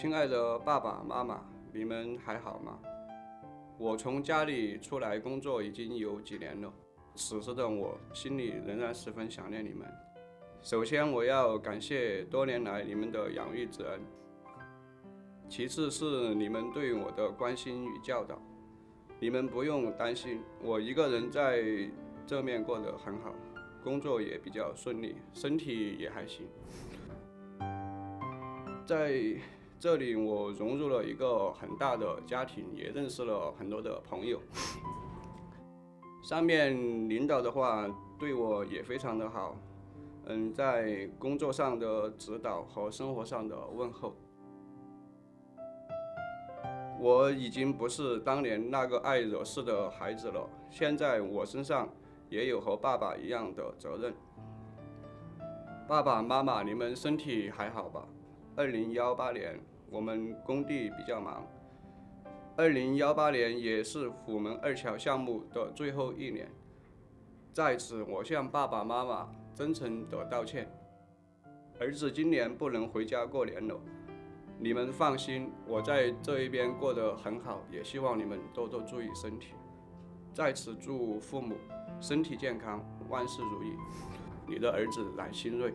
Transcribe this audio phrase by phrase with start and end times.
[0.00, 2.78] 亲爱的爸爸妈妈，你们还好吗？
[3.76, 6.72] 我从家里出来工作已经有几年了，
[7.14, 9.86] 此时的我心里仍然十分想念你们。
[10.62, 14.00] 首先，我要感谢多年来你们的养育之恩；
[15.50, 18.40] 其次是你们对我的关心与教导。
[19.18, 21.62] 你们不用担心，我一个人在
[22.26, 23.34] 这面过得很好，
[23.84, 26.46] 工作也比较顺利，身体也还行。
[28.86, 29.36] 在
[29.80, 34.38] 这里，我融入了一个很大的家庭，也认识了很多的朋友。
[36.22, 39.56] 上面领导的话对我也非常的好，
[40.26, 44.14] 嗯，在工作上的指导和生活上的问候。
[47.00, 51.88] 我已经不是当年那个爱惹事的孩子了，现在我身上
[52.28, 54.12] 也有和爸爸一样的责任。
[55.88, 58.06] 爸爸妈妈，你们身体还好吧？
[58.60, 59.58] 二零幺八年
[59.88, 61.46] 我们工地比较忙，
[62.58, 66.46] 二零幺八年也是虎门二桥项目的最后一年，
[67.54, 70.70] 在此我向爸爸妈妈真诚的道歉，
[71.78, 73.80] 儿子今年不能回家过年了。
[74.58, 79.54] 你们放心，我在这一边过得很好，也希望你们多多注意身体。
[80.34, 81.56] 在此祝父母
[81.98, 83.72] 身体健康，万事如意。
[84.46, 85.72] 你的儿子冉新瑞。